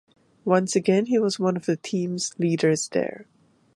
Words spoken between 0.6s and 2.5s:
again he was one of the team's